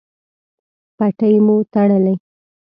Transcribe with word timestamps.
پټۍ 0.97 1.33
مو 1.45 1.55
تړلی؟ 1.73 2.15